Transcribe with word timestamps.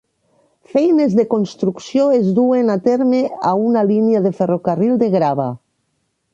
Feines 0.69 1.11
de 1.19 1.25
construcció 1.33 2.07
es 2.21 2.25
duen 2.39 2.73
a 2.77 2.79
terme 2.89 3.21
a 3.53 3.53
una 3.69 3.87
línia 3.93 4.25
de 4.27 4.35
ferrocarril 4.41 4.99
de 5.05 5.15
grava. 5.21 5.51